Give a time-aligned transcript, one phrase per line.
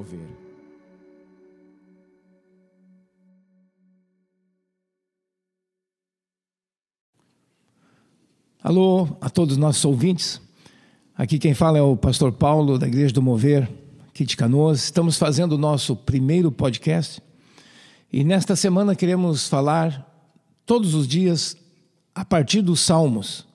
[0.00, 0.20] Mover.
[8.62, 10.40] Alô a todos os nossos ouvintes.
[11.14, 13.70] Aqui quem fala é o pastor Paulo, da Igreja do Mover,
[14.08, 14.84] aqui de Canoas.
[14.84, 17.22] Estamos fazendo o nosso primeiro podcast
[18.10, 20.06] e nesta semana queremos falar
[20.64, 21.58] todos os dias
[22.14, 23.46] a partir dos Salmos.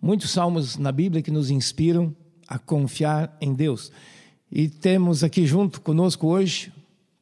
[0.00, 2.14] Muitos salmos na Bíblia que nos inspiram
[2.46, 3.90] a confiar em Deus.
[4.54, 6.70] E temos aqui junto conosco hoje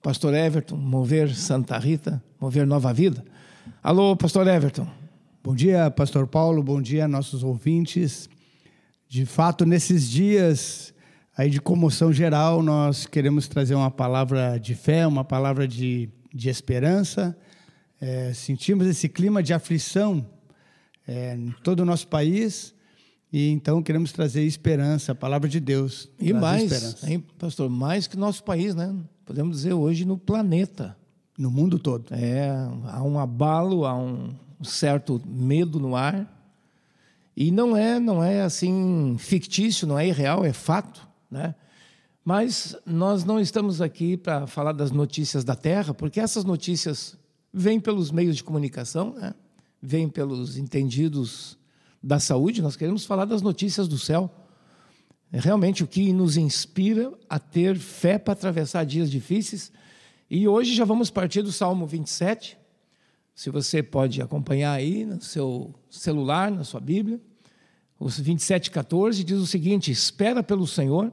[0.02, 3.24] pastor Everton, Mover Santa Rita, Mover Nova Vida.
[3.80, 4.84] Alô, pastor Everton.
[5.40, 8.28] Bom dia, pastor Paulo, bom dia, nossos ouvintes.
[9.06, 10.92] De fato, nesses dias
[11.36, 16.48] aí de comoção geral, nós queremos trazer uma palavra de fé, uma palavra de, de
[16.48, 17.38] esperança.
[18.00, 20.26] É, sentimos esse clima de aflição
[21.06, 22.74] é, em todo o nosso país
[23.32, 26.08] e então queremos trazer esperança, a palavra de Deus.
[26.18, 28.94] E mais, hein, pastor, mais que nosso país, né?
[29.24, 30.96] Podemos dizer hoje no planeta.
[31.38, 32.12] No mundo todo.
[32.12, 32.50] É,
[32.88, 36.28] há um abalo, há um, um certo medo no ar.
[37.34, 41.54] E não é, não é assim fictício, não é irreal, é fato, né?
[42.22, 47.16] Mas nós não estamos aqui para falar das notícias da Terra, porque essas notícias
[47.52, 49.32] vêm pelos meios de comunicação, né?
[49.80, 51.56] vêm pelos entendidos
[52.02, 52.62] da saúde.
[52.62, 54.30] Nós queremos falar das notícias do céu.
[55.32, 59.70] É realmente o que nos inspira a ter fé para atravessar dias difíceis.
[60.28, 62.58] E hoje já vamos partir do Salmo 27,
[63.34, 67.20] se você pode acompanhar aí no seu celular, na sua Bíblia,
[67.98, 71.12] os 27,14 diz o seguinte: Espera pelo Senhor,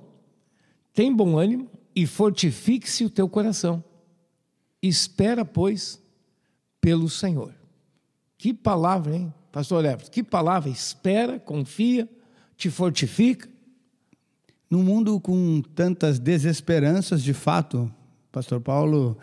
[0.94, 3.84] tem bom ânimo e fortifique-se o teu coração.
[4.81, 6.02] Espera, pois,
[6.80, 7.54] pelo Senhor.
[8.38, 10.12] Que palavra, hein, Pastor Everton?
[10.12, 10.69] Que palavra?
[10.69, 12.08] Espera, confia,
[12.56, 13.47] te fortifica.
[14.69, 17.91] Num mundo com tantas desesperanças, de fato,
[18.31, 19.18] Pastor Paulo,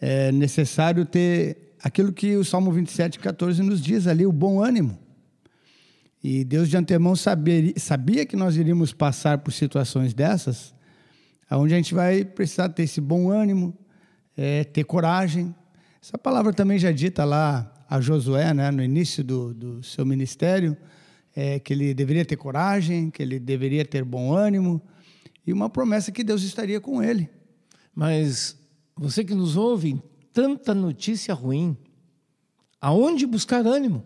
[0.00, 4.98] é necessário ter aquilo que o Salmo 27, 14 nos diz ali, o bom ânimo.
[6.22, 10.74] E Deus de antemão sabia, sabia que nós iríamos passar por situações dessas,
[11.50, 13.72] onde a gente vai precisar ter esse bom ânimo,
[14.36, 15.54] é, ter coragem.
[16.02, 20.76] Essa palavra também já dita lá a Josué, né, no início do, do seu ministério,
[21.34, 24.82] é, que ele deveria ter coragem, que ele deveria ter bom ânimo,
[25.46, 27.30] e uma promessa que Deus estaria com ele.
[27.94, 28.58] Mas
[28.94, 31.76] você que nos ouve, tanta notícia ruim.
[32.80, 34.04] Aonde buscar ânimo?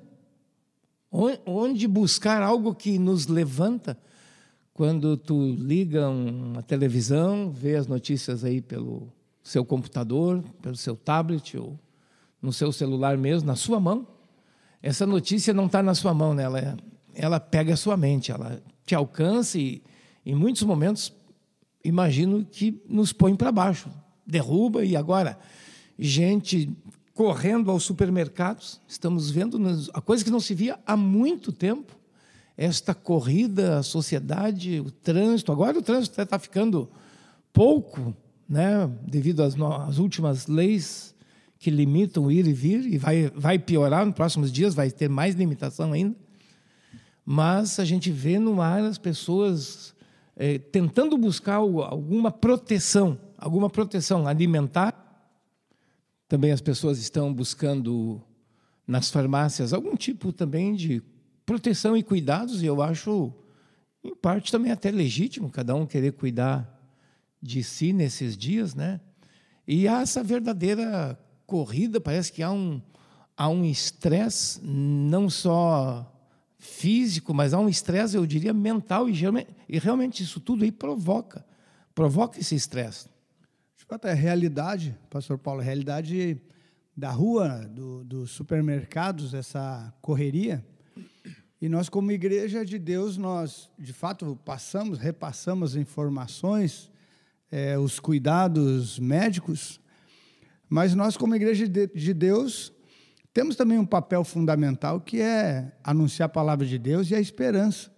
[1.44, 3.98] Onde buscar algo que nos levanta?
[4.72, 9.12] Quando tu liga uma televisão, vê as notícias aí pelo
[9.42, 11.78] seu computador, pelo seu tablet ou
[12.42, 14.06] no seu celular mesmo, na sua mão,
[14.82, 16.42] essa notícia não está na sua mão, né?
[16.42, 16.76] ela,
[17.14, 19.80] ela pega a sua mente, ela te alcança e,
[20.26, 21.12] em muitos momentos,
[21.84, 23.88] imagino que nos põe para baixo,
[24.26, 25.38] derruba e agora
[25.96, 26.76] gente
[27.14, 28.80] correndo aos supermercados.
[28.88, 29.58] Estamos vendo
[29.92, 31.96] a coisa que não se via há muito tempo.
[32.56, 35.52] Esta corrida, a sociedade, o trânsito.
[35.52, 36.90] Agora o trânsito está ficando
[37.52, 38.14] pouco,
[38.48, 39.54] né, devido às,
[39.88, 41.14] às últimas leis
[41.62, 45.08] que limitam o ir e vir, e vai, vai piorar nos próximos dias, vai ter
[45.08, 46.16] mais limitação ainda.
[47.24, 49.94] Mas a gente vê no ar as pessoas
[50.34, 54.92] é, tentando buscar alguma proteção, alguma proteção alimentar,
[56.26, 58.20] também as pessoas estão buscando
[58.84, 61.00] nas farmácias algum tipo também de
[61.46, 63.32] proteção e cuidados, e eu acho,
[64.02, 66.68] em parte, também até legítimo cada um querer cuidar
[67.40, 69.00] de si nesses dias, né?
[69.64, 71.16] E há essa verdadeira
[71.52, 72.80] corrida, parece que há um
[73.36, 76.10] há um estresse não só
[76.58, 79.12] físico, mas há um estresse, eu diria, mental e,
[79.68, 81.44] e realmente isso tudo aí provoca
[81.94, 83.06] provoca esse estresse.
[83.76, 86.40] De fato, é realidade, pastor Paulo, realidade
[86.96, 90.64] da rua, do, dos supermercados, essa correria.
[91.60, 96.90] E nós, como igreja de Deus, nós, de fato, passamos, repassamos informações,
[97.50, 99.78] é, os cuidados médicos,
[100.72, 102.72] mas nós, como igreja de Deus,
[103.34, 107.92] temos também um papel fundamental que é anunciar a palavra de Deus e a esperança.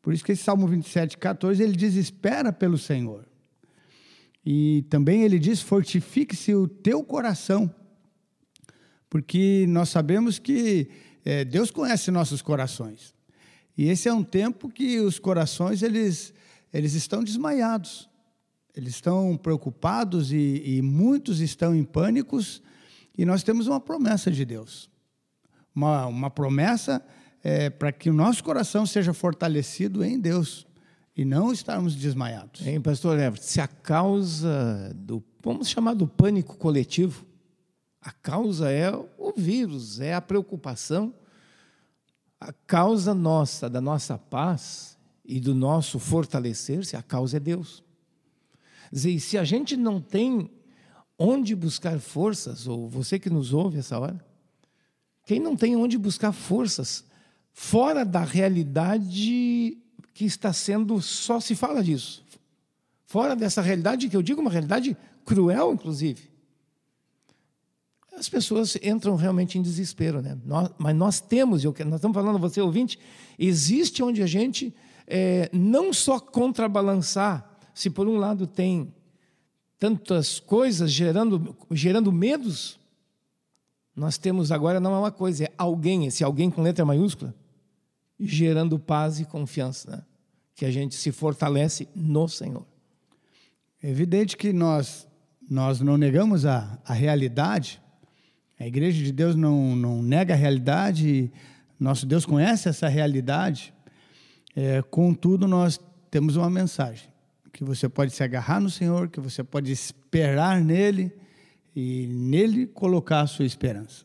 [0.00, 3.28] Por isso que esse Salmo 27, 14, ele diz: espera pelo Senhor.
[4.42, 7.70] E também ele diz: fortifique-se o teu coração,
[9.10, 10.88] porque nós sabemos que
[11.26, 13.14] é, Deus conhece nossos corações.
[13.76, 16.32] E esse é um tempo que os corações eles,
[16.72, 18.08] eles estão desmaiados,
[18.74, 22.62] eles estão preocupados e, e muitos estão em pânicos.
[23.16, 24.90] E nós temos uma promessa de Deus,
[25.74, 27.04] uma, uma promessa
[27.42, 30.66] é, para que o nosso coração seja fortalecido em Deus.
[31.16, 32.66] e não estarmos desmaiados.
[32.66, 37.24] Hein, pastor Everett, se a causa do, vamos chamar do pânico coletivo,
[38.00, 41.14] a causa é o vírus, é a preocupação,
[42.40, 47.84] a causa nossa, da nossa paz e do nosso fortalecer-se, a causa é Deus.
[48.92, 50.50] Dizer, se a gente não tem
[51.18, 54.24] onde buscar forças, ou você que nos ouve essa hora,
[55.26, 57.04] quem não tem onde buscar forças
[57.52, 59.78] fora da realidade
[60.12, 62.24] que está sendo, só se fala disso.
[63.04, 66.34] Fora dessa realidade, que eu digo uma realidade cruel, inclusive.
[68.16, 70.38] As pessoas entram realmente em desespero, né?
[70.44, 72.98] Nós, mas nós temos, eu, nós estamos falando, você ouvinte,
[73.38, 74.74] existe onde a gente
[75.06, 78.94] é, não só contrabalançar, se por um lado tem
[79.78, 82.78] tantas coisas gerando, gerando medos,
[83.94, 87.34] nós temos agora não é uma coisa, é alguém, esse alguém com letra maiúscula,
[88.18, 90.02] gerando paz e confiança, né?
[90.54, 92.64] que a gente se fortalece no Senhor.
[93.82, 95.06] É evidente que nós,
[95.50, 97.82] nós não negamos a, a realidade,
[98.58, 101.30] a igreja de Deus não, não nega a realidade,
[101.78, 103.74] nosso Deus conhece essa realidade,
[104.56, 105.80] é, contudo, nós
[106.10, 107.08] temos uma mensagem:
[107.54, 111.12] que você pode se agarrar no Senhor, que você pode esperar nele
[111.74, 114.04] e nele colocar a sua esperança.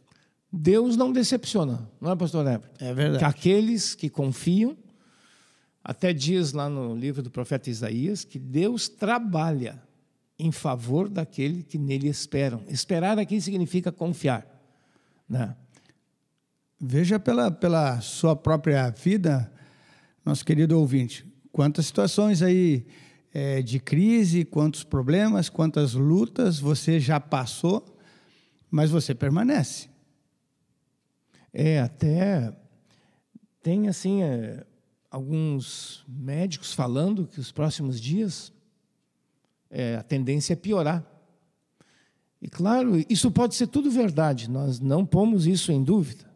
[0.54, 2.70] Deus não decepciona, não é, pastor Heber?
[2.80, 3.20] É verdade.
[3.20, 4.78] Que aqueles que confiam,
[5.84, 9.82] até diz lá no livro do profeta Isaías, que Deus trabalha
[10.38, 12.64] em favor daquele que nele esperam.
[12.68, 14.46] Esperar aqui significa confiar.
[15.28, 15.56] Né?
[16.80, 19.52] Veja pela, pela sua própria vida,
[20.24, 22.86] nosso querido ouvinte, quantas situações aí
[23.34, 27.86] é, de crise, quantos problemas, quantas lutas você já passou,
[28.70, 29.90] mas você permanece.
[31.54, 32.56] É, até
[33.62, 34.66] tem assim é,
[35.10, 38.52] alguns médicos falando que os próximos dias
[39.70, 41.06] é, a tendência é piorar.
[42.42, 46.30] E claro, isso pode ser tudo verdade, nós não pomos isso em dúvida.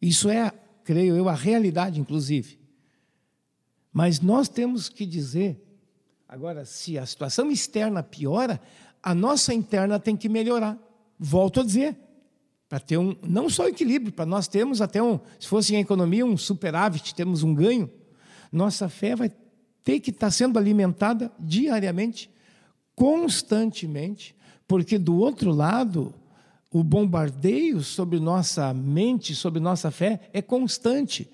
[0.00, 0.52] Isso é,
[0.84, 2.58] creio eu, a realidade, inclusive.
[3.92, 5.65] Mas nós temos que dizer,
[6.28, 8.60] agora, se a situação externa piora,
[9.02, 10.78] a nossa interna tem que melhorar.
[11.18, 11.96] Volto a dizer,
[12.68, 16.26] para ter um, não só equilíbrio, para nós termos até um, se fosse em economia,
[16.26, 17.90] um superávit, temos um ganho,
[18.50, 19.30] nossa fé vai
[19.84, 22.28] ter que estar sendo alimentada diariamente,
[22.94, 24.34] constantemente,
[24.66, 26.12] porque do outro lado,
[26.72, 31.30] o bombardeio sobre nossa mente, sobre nossa fé, é constante.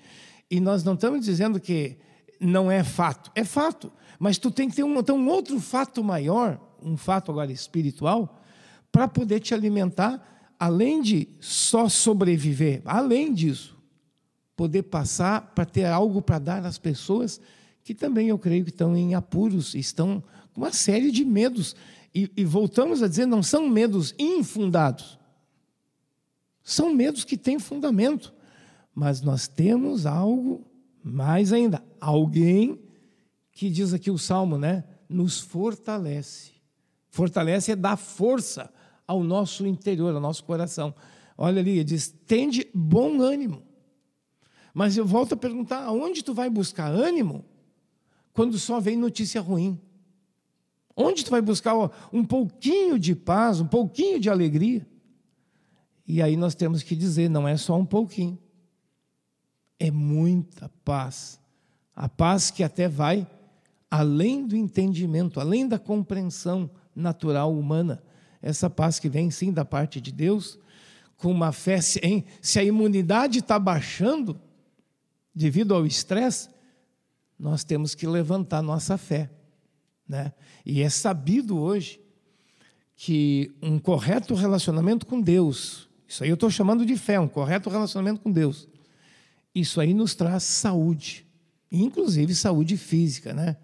[0.51, 1.97] E nós não estamos dizendo que
[2.43, 6.03] não é fato, é fato, mas tu tem que ter um, então, um outro fato
[6.03, 8.41] maior, um fato agora espiritual,
[8.91, 13.77] para poder te alimentar além de só sobreviver, além disso,
[14.55, 17.39] poder passar para ter algo para dar às pessoas
[17.83, 20.23] que também eu creio que estão em apuros, estão
[20.53, 21.75] com uma série de medos.
[22.15, 25.19] E, e voltamos a dizer, não são medos infundados.
[26.63, 28.33] São medos que têm fundamento.
[28.95, 30.65] Mas nós temos algo
[31.03, 32.79] mais ainda, alguém
[33.51, 34.83] que diz aqui o salmo, né?
[35.07, 36.53] Nos fortalece.
[37.09, 38.73] Fortalece é dar força
[39.05, 40.95] ao nosso interior, ao nosso coração.
[41.37, 43.61] Olha ali, ele diz: tende bom ânimo.
[44.73, 47.45] Mas eu volto a perguntar: aonde tu vai buscar ânimo
[48.33, 49.79] quando só vem notícia ruim?
[50.95, 51.73] Onde tu vai buscar
[52.11, 54.87] um pouquinho de paz, um pouquinho de alegria?
[56.07, 58.37] E aí nós temos que dizer: não é só um pouquinho,
[59.85, 61.37] é muita paz.
[61.93, 63.27] A paz que até vai
[63.91, 68.01] além do entendimento, além da compreensão natural humana
[68.41, 70.57] essa paz que vem sim da parte de Deus,
[71.17, 74.39] com uma fé, em, se a imunidade está baixando
[75.33, 76.49] devido ao estresse,
[77.37, 79.29] nós temos que levantar nossa fé.
[80.07, 80.33] Né?
[80.65, 82.01] E é sabido hoje
[82.95, 87.69] que um correto relacionamento com Deus, isso aí eu estou chamando de fé, um correto
[87.69, 88.67] relacionamento com Deus,
[89.53, 91.25] isso aí nos traz saúde,
[91.71, 93.33] inclusive saúde física.
[93.33, 93.57] Né?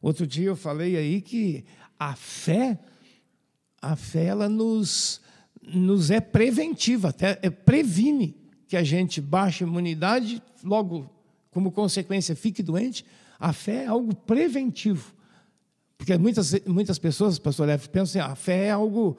[0.00, 1.64] Outro dia eu falei aí que
[1.98, 2.78] a fé
[3.84, 5.20] a fé ela nos,
[5.62, 8.34] nos é preventiva, até é, previne
[8.66, 11.10] que a gente baixe a imunidade, logo,
[11.50, 13.04] como consequência, fique doente.
[13.38, 15.14] A fé é algo preventivo.
[15.98, 19.18] Porque muitas, muitas pessoas, pastor F, pensam assim, ah, a fé é algo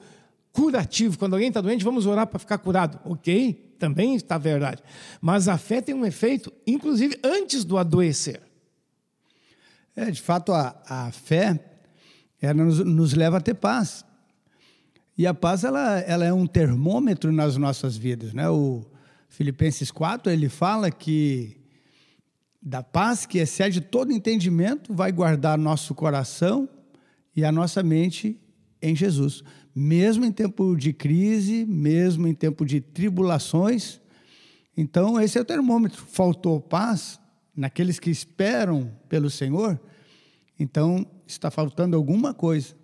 [0.56, 1.18] curativo.
[1.18, 2.98] Quando alguém está doente, vamos orar para ficar curado.
[3.04, 4.82] Ok, também está verdade.
[5.20, 8.40] Mas a fé tem um efeito, inclusive, antes do adoecer.
[9.94, 11.60] É, de fato, a, a fé
[12.40, 14.04] ela nos, nos leva a ter paz.
[15.16, 18.48] E a paz ela, ela é um termômetro nas nossas vidas, né?
[18.48, 18.84] O
[19.28, 21.56] Filipenses 4, ele fala que
[22.60, 26.68] da paz que excede todo entendimento vai guardar nosso coração
[27.34, 28.38] e a nossa mente
[28.80, 29.42] em Jesus.
[29.74, 34.00] Mesmo em tempo de crise, mesmo em tempo de tribulações.
[34.76, 36.02] Então, esse é o termômetro.
[36.06, 37.18] Faltou paz
[37.56, 39.80] naqueles que esperam pelo Senhor,
[40.60, 42.74] então está faltando alguma coisa.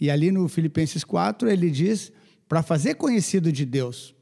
[0.00, 2.10] E ali no Filipenses 4, ele diz
[2.48, 4.14] para fazer conhecido de Deus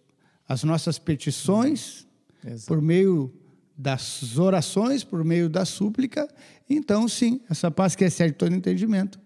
[0.49, 2.07] as nossas petições
[2.45, 2.67] Exato.
[2.67, 3.33] por meio
[3.76, 6.29] das orações, por meio da súplica.
[6.69, 9.19] Então, sim, essa paz que excede todo entendimento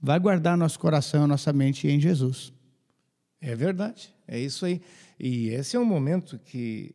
[0.00, 2.52] vai guardar nosso coração, nossa mente em Jesus.
[3.40, 4.80] É verdade, é isso aí.
[5.18, 6.94] E esse é um momento que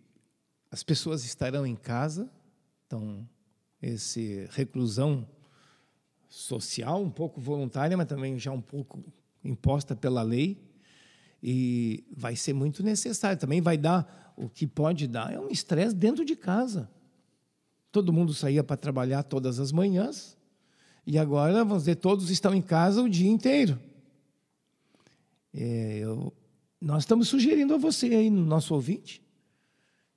[0.72, 2.29] as pessoas estarão em casa,
[2.86, 3.27] então
[3.81, 5.27] esse reclusão
[6.27, 9.03] social, um pouco voluntária, mas também já um pouco
[9.43, 10.57] imposta pela lei,
[11.41, 13.38] e vai ser muito necessário.
[13.38, 16.89] Também vai dar o que pode dar é um estresse dentro de casa.
[17.91, 20.38] Todo mundo saía para trabalhar todas as manhãs,
[21.05, 23.77] e agora, vamos dizer, todos estão em casa o dia inteiro.
[25.53, 26.33] É, eu,
[26.79, 29.22] nós estamos sugerindo a você aí, no nosso ouvinte,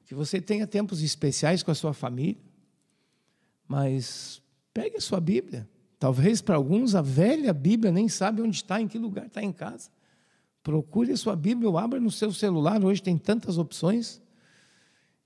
[0.05, 2.41] que você tenha tempos especiais com a sua família,
[3.67, 4.41] mas
[4.73, 5.69] pegue a sua Bíblia.
[5.99, 9.53] Talvez para alguns a velha Bíblia nem sabe onde está, em que lugar está em
[9.53, 9.91] casa.
[10.63, 14.21] Procure a sua Bíblia ou abra no seu celular, hoje tem tantas opções.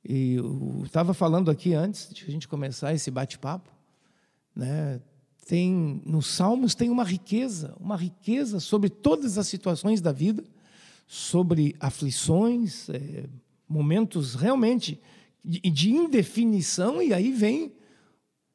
[0.03, 3.71] E eu estava falando aqui antes de a gente começar esse bate-papo,
[4.55, 5.01] né?
[5.47, 10.45] Tem nos Salmos tem uma riqueza, uma riqueza sobre todas as situações da vida,
[11.07, 13.29] sobre aflições, é,
[13.69, 15.01] momentos realmente
[15.45, 17.73] de, de indefinição e aí vem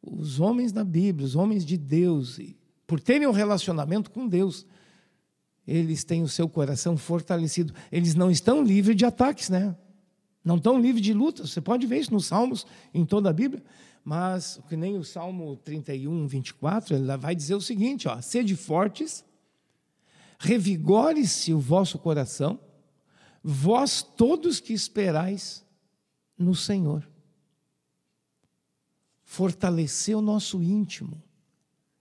[0.01, 2.39] os homens da Bíblia, os homens de Deus,
[2.85, 4.65] por terem um relacionamento com Deus,
[5.67, 7.73] eles têm o seu coração fortalecido.
[7.91, 9.75] Eles não estão livres de ataques, né?
[10.45, 11.49] Não estão livres de lutas.
[11.49, 13.63] Você pode ver isso nos Salmos, em toda a Bíblia.
[14.03, 19.25] Mas, que nem o Salmo 31, 24, ele vai dizer o seguinte: ó, sede fortes,
[20.37, 22.59] revigore-se o vosso coração,
[23.43, 25.65] vós todos que esperais
[26.37, 27.07] no Senhor
[29.23, 31.21] fortalecer o nosso íntimo.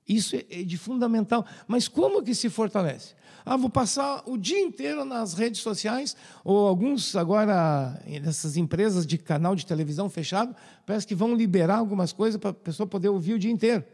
[0.09, 1.47] Isso é, é de fundamental.
[1.67, 3.15] Mas como que se fortalece?
[3.47, 9.19] Ah, vou passar o dia inteiro nas redes sociais, ou alguns agora, nessas empresas de
[9.19, 10.57] canal de televisão fechado,
[10.87, 13.85] parece que vão liberar algumas coisas para a pessoa poder ouvir o dia inteiro.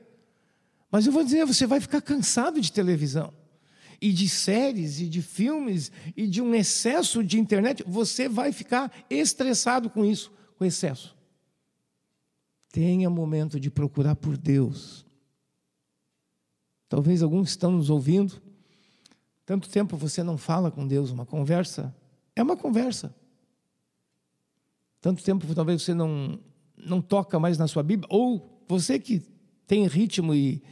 [0.91, 3.33] Mas eu vou dizer, você vai ficar cansado de televisão,
[4.01, 7.85] e de séries, e de filmes, e de um excesso de internet.
[7.87, 11.17] Você vai ficar estressado com isso, com excesso.
[12.73, 15.05] Tenha momento de procurar por Deus.
[16.91, 18.35] Talvez alguns estão nos ouvindo.
[19.47, 21.97] Tanto tempo você não fala com Deus, uma conversa
[22.37, 23.15] é uma conversa.
[25.01, 26.39] Tanto tempo talvez você não
[26.77, 29.23] não toca mais na sua Bíblia, ou você que
[29.67, 30.63] tem ritmo e,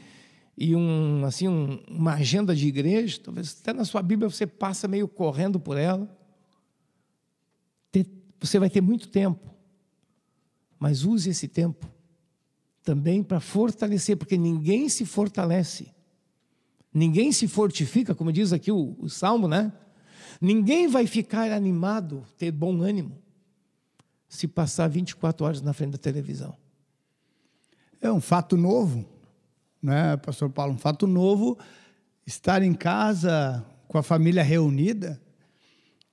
[0.56, 4.88] e um, assim, um, uma agenda de igreja, talvez até na sua Bíblia você passa
[4.88, 6.08] meio correndo por ela.
[8.40, 9.48] Você vai ter muito tempo
[10.78, 11.90] mas use esse tempo
[12.82, 15.92] também para fortalecer, porque ninguém se fortalece,
[16.92, 19.72] ninguém se fortifica, como diz aqui o, o salmo, né?
[20.40, 23.18] Ninguém vai ficar animado, ter bom ânimo,
[24.28, 26.56] se passar 24 horas na frente da televisão.
[28.00, 29.04] É um fato novo,
[29.82, 30.74] né, Pastor Paulo?
[30.74, 31.58] Um fato novo
[32.26, 35.20] estar em casa com a família reunida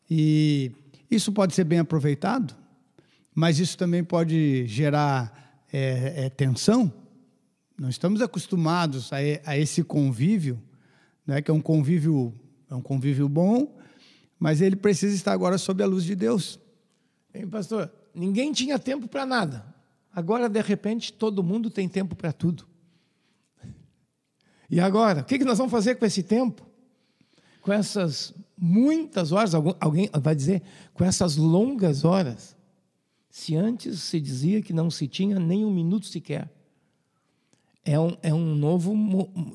[0.10, 0.72] e
[1.12, 2.56] isso pode ser bem aproveitado
[3.36, 6.92] mas isso também pode gerar é, é, tensão.
[7.78, 10.62] Não estamos acostumados a, a esse convívio,
[11.26, 12.34] né, que é um convívio,
[12.70, 13.78] é um convívio bom,
[14.40, 16.60] mas ele precisa estar agora sob a luz de Deus.
[17.34, 17.92] Hein, pastor?
[18.14, 19.66] Ninguém tinha tempo para nada.
[20.14, 22.66] Agora, de repente, todo mundo tem tempo para tudo.
[24.70, 26.66] E agora, o que nós vamos fazer com esse tempo?
[27.62, 30.62] Com essas muitas horas, alguém vai dizer,
[30.94, 32.56] com essas longas horas
[33.30, 36.50] se antes se dizia que não se tinha nem um minuto sequer.
[37.86, 38.94] É um, é um novo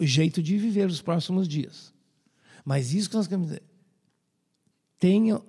[0.00, 1.92] jeito de viver os próximos dias.
[2.64, 3.62] Mas isso que nós queremos dizer,
[4.99, 5.42] tenha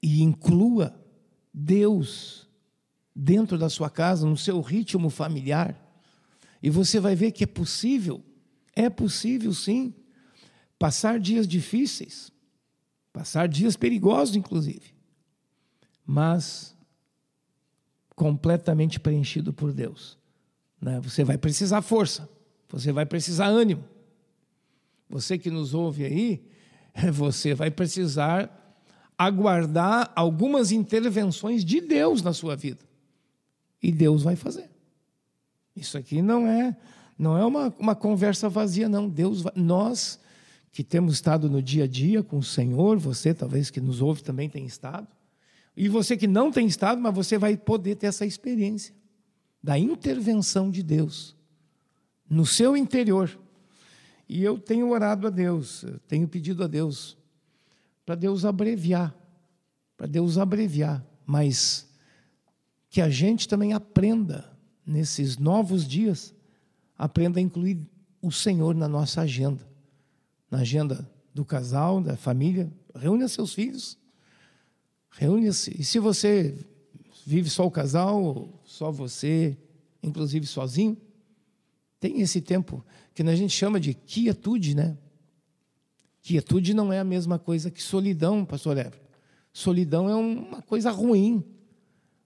[0.00, 0.94] e inclua
[1.52, 2.48] Deus
[3.14, 5.78] dentro da sua casa, no seu ritmo familiar,
[6.62, 8.24] e você vai ver que é possível,
[8.74, 9.92] é possível sim,
[10.78, 12.32] passar dias difíceis,
[13.12, 14.94] passar dias perigosos, inclusive,
[16.06, 16.76] mas
[18.14, 20.18] completamente preenchido por Deus.
[20.82, 21.00] Né?
[21.00, 22.28] Você vai precisar força,
[22.68, 23.84] você vai precisar ânimo.
[25.08, 26.44] Você que nos ouve aí,
[27.12, 28.58] você vai precisar
[29.16, 32.84] aguardar algumas intervenções de Deus na sua vida.
[33.80, 34.68] E Deus vai fazer.
[35.76, 36.76] Isso aqui não é
[37.18, 39.08] não é uma, uma conversa vazia, não.
[39.08, 40.18] Deus, nós
[40.72, 44.24] que temos estado no dia a dia com o Senhor, você talvez que nos ouve
[44.24, 45.06] também tem estado,
[45.76, 48.92] e você que não tem estado, mas você vai poder ter essa experiência
[49.62, 51.36] da intervenção de Deus
[52.28, 53.38] no seu interior.
[54.28, 57.16] E eu tenho orado a Deus, tenho pedido a Deus
[58.04, 59.14] para Deus abreviar,
[59.96, 61.88] para Deus abreviar, mas
[62.90, 64.50] que a gente também aprenda
[64.84, 66.34] nesses novos dias,
[66.98, 67.86] aprenda a incluir
[68.20, 69.66] o Senhor na nossa agenda,
[70.50, 72.72] na agenda do casal, da família.
[72.94, 73.98] Reúna seus filhos,
[75.10, 75.74] reúne-se.
[75.78, 76.66] E se você
[77.24, 79.56] vive só o casal, só você,
[80.02, 80.96] inclusive sozinho,
[82.00, 84.96] tem esse tempo que a gente chama de quietude, né?
[86.20, 89.00] Quietude não é a mesma coisa que solidão, pastor Ever.
[89.52, 91.44] Solidão é uma coisa ruim,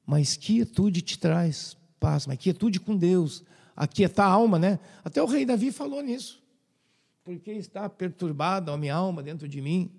[0.05, 3.43] mas quietude te traz paz, mas quietude com Deus,
[3.75, 4.79] aquietar a alma, né?
[5.05, 6.43] Até o rei Davi falou nisso.
[7.25, 9.91] Porque está perturbada a minha alma dentro de mim?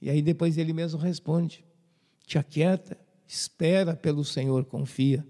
[0.00, 1.62] E aí depois ele mesmo responde:
[2.26, 2.96] te aquieta,
[3.30, 5.24] espera pelo Senhor, confia.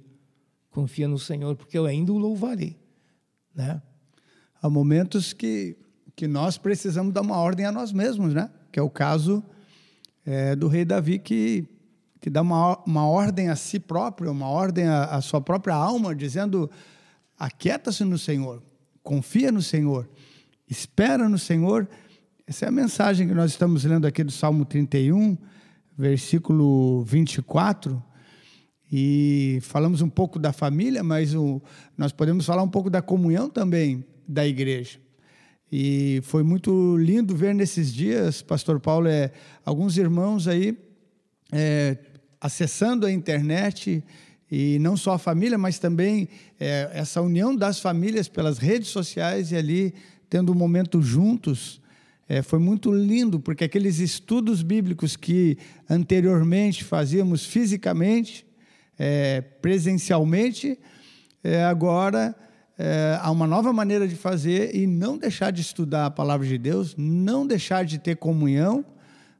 [0.70, 2.78] Confia no Senhor, porque eu ainda o louvarei.
[3.54, 3.82] Né?
[4.62, 5.76] Há momentos que,
[6.16, 8.50] que nós precisamos dar uma ordem a nós mesmos, né?
[8.72, 9.44] que é o caso
[10.24, 11.68] é, do rei Davi, que,
[12.18, 16.70] que dá uma, uma ordem a si próprio, uma ordem à, sua própria alma, dizendo:
[17.38, 18.62] aquieta-se no Senhor,
[19.02, 20.08] confia no Senhor,
[20.66, 21.86] espera no Senhor.
[22.46, 25.36] Essa é a mensagem que nós estamos lendo aqui do Salmo 31
[25.96, 28.02] versículo 24,
[28.92, 31.62] e falamos um pouco da família, mas o,
[31.96, 34.98] nós podemos falar um pouco da comunhão também da igreja.
[35.70, 39.30] E foi muito lindo ver nesses dias, Pastor Paulo, é,
[39.64, 40.76] alguns irmãos aí
[41.52, 41.96] é,
[42.40, 44.02] acessando a internet,
[44.50, 49.52] e não só a família, mas também é, essa união das famílias pelas redes sociais
[49.52, 49.94] e ali
[50.28, 51.79] tendo um momento juntos
[52.30, 58.46] é, foi muito lindo, porque aqueles estudos bíblicos que anteriormente fazíamos fisicamente,
[58.96, 60.78] é, presencialmente,
[61.42, 62.32] é, agora
[62.78, 66.56] é, há uma nova maneira de fazer e não deixar de estudar a palavra de
[66.56, 68.84] Deus, não deixar de ter comunhão,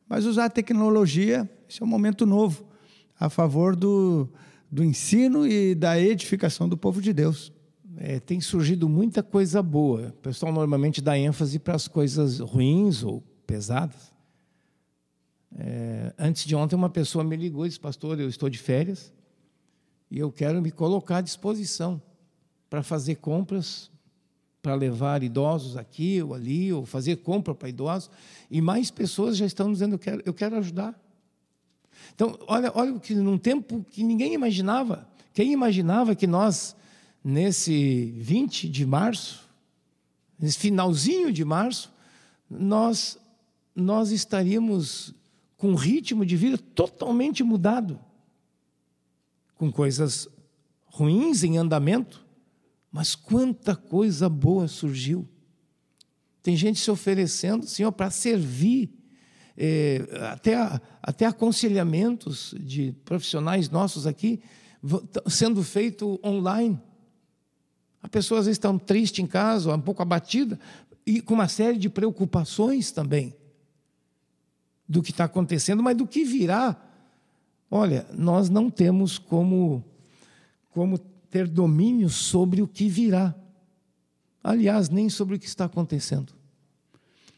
[0.09, 1.49] mas usar a tecnologia.
[1.69, 2.67] Esse é um momento novo
[3.21, 4.29] a favor do,
[4.69, 7.53] do ensino e da edificação do povo de Deus
[7.97, 10.09] é, tem surgido muita coisa boa.
[10.09, 14.11] O pessoal normalmente dá ênfase para as coisas ruins ou pesadas.
[15.57, 19.13] É, antes de ontem, uma pessoa me ligou e disse: Pastor, eu estou de férias
[20.11, 22.01] e eu quero me colocar à disposição
[22.69, 23.91] para fazer compras,
[24.63, 28.11] para levar idosos aqui ou ali, ou fazer compra para idosos.
[28.51, 30.99] E mais pessoas já estão dizendo: Eu quero, eu quero ajudar.
[32.15, 35.09] Então, olha, olha que num tempo que ninguém imaginava.
[35.33, 36.77] Quem imaginava que nós
[37.23, 39.49] nesse 20 de março,
[40.39, 41.93] nesse finalzinho de março,
[42.49, 43.19] nós,
[43.75, 45.15] nós estaríamos
[45.57, 48.01] com um ritmo de vida totalmente mudado,
[49.55, 50.27] com coisas
[50.87, 52.27] ruins em andamento,
[52.91, 55.29] mas quanta coisa boa surgiu.
[56.43, 58.91] Tem gente se oferecendo, Senhor, para servir,
[59.57, 64.41] é, até, até aconselhamentos de profissionais nossos aqui,
[65.29, 66.81] sendo feito online.
[68.03, 70.59] A pessoa às vezes está triste em casa, um pouco abatida,
[71.07, 73.35] e com uma série de preocupações também
[74.89, 76.77] do que está acontecendo, mas do que virá.
[77.71, 79.85] Olha, nós não temos como,
[80.71, 83.35] como ter domínio sobre o que virá.
[84.43, 86.33] Aliás, nem sobre o que está acontecendo.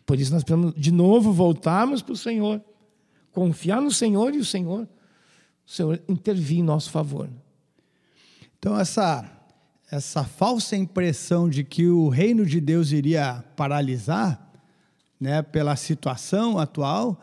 [0.06, 2.62] Por isso nós precisamos de novo voltarmos para o Senhor,
[3.30, 4.88] confiar no Senhor e o Senhor,
[5.66, 7.28] o Senhor intervir em nosso favor.
[8.58, 9.30] Então essa
[9.92, 14.50] essa falsa impressão de que o reino de Deus iria paralisar,
[15.20, 17.20] né, pela situação atual,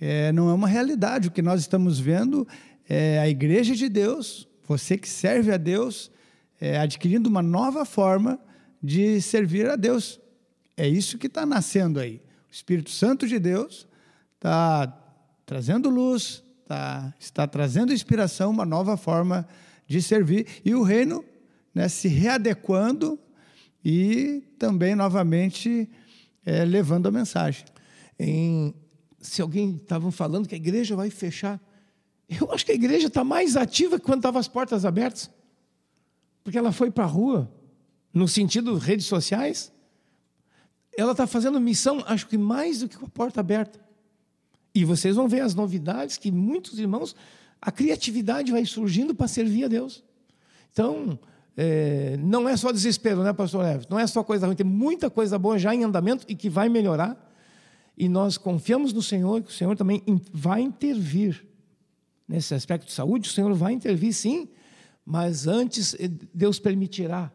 [0.00, 1.26] é, não é uma realidade.
[1.26, 2.46] O que nós estamos vendo
[2.88, 6.08] é a igreja de Deus, você que serve a Deus,
[6.60, 8.38] é, adquirindo uma nova forma
[8.80, 10.20] de servir a Deus.
[10.76, 12.22] É isso que está nascendo aí.
[12.48, 13.88] O Espírito Santo de Deus
[14.36, 14.86] está
[15.44, 19.48] trazendo luz, tá, está trazendo inspiração, uma nova forma
[19.84, 20.46] de servir.
[20.64, 21.24] E o reino
[21.74, 23.18] né, se readequando
[23.84, 25.88] e também, novamente,
[26.44, 27.64] é, levando a mensagem.
[28.18, 28.74] Em,
[29.20, 31.60] se alguém estava falando que a igreja vai fechar,
[32.28, 35.30] eu acho que a igreja está mais ativa que quando estavam as portas abertas,
[36.42, 37.50] porque ela foi para a rua,
[38.12, 39.72] no sentido redes sociais,
[40.96, 43.80] ela está fazendo missão, acho que mais do que com a porta aberta.
[44.74, 47.14] E vocês vão ver as novidades que muitos irmãos,
[47.60, 50.04] a criatividade vai surgindo para servir a Deus.
[50.72, 51.18] Então,
[51.60, 53.96] é, não é só desespero, né, pastor Everton?
[53.96, 56.68] Não é só coisa ruim, tem muita coisa boa já em andamento e que vai
[56.68, 57.16] melhorar.
[57.96, 60.00] E nós confiamos no Senhor, que o Senhor também
[60.32, 61.44] vai intervir
[62.28, 64.48] nesse aspecto de saúde, o Senhor vai intervir sim,
[65.04, 67.32] mas antes eh, Deus permitirá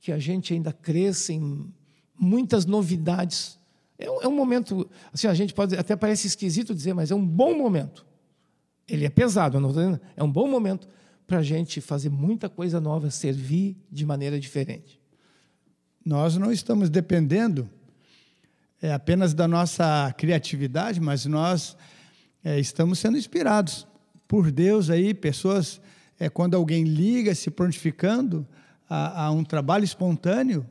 [0.00, 1.72] que a gente ainda cresça em
[2.14, 3.58] muitas novidades.
[3.98, 7.14] É um, é um momento, assim, a gente pode, até parece esquisito dizer, mas é
[7.14, 8.04] um bom momento.
[8.86, 10.86] Ele é pesado, não é um bom momento
[11.26, 15.00] para a gente fazer muita coisa nova, servir de maneira diferente.
[16.04, 17.68] Nós não estamos dependendo
[18.80, 21.76] é, apenas da nossa criatividade, mas nós
[22.44, 23.86] é, estamos sendo inspirados
[24.28, 25.80] por Deus aí, pessoas,
[26.18, 28.46] é, quando alguém liga se prontificando
[28.88, 30.64] a, a um trabalho espontâneo,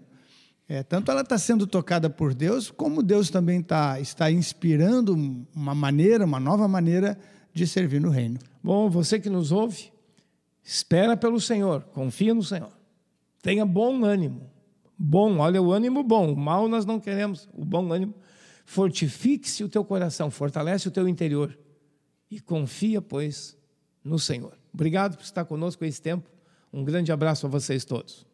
[0.68, 5.14] é, tanto ela está sendo tocada por Deus, como Deus também tá, está inspirando
[5.54, 7.18] uma maneira, uma nova maneira
[7.54, 8.40] de servir no reino.
[8.64, 9.92] Bom, você que nos ouve,
[10.66, 12.72] espera pelo Senhor, confia no Senhor.
[13.42, 14.50] Tenha bom ânimo.
[14.98, 18.16] Bom, olha o ânimo bom, o mal nós não queremos, o bom ânimo.
[18.66, 21.56] Fortifique-se o teu coração, fortalece o teu interior
[22.32, 23.56] e confia, pois,
[24.04, 24.58] no Senhor.
[24.74, 26.28] Obrigado por estar conosco esse tempo.
[26.74, 28.26] Um grande abraço a vocês todos.